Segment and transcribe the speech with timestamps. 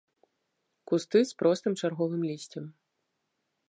[0.93, 2.65] Кусты з простым чарговым лісцем.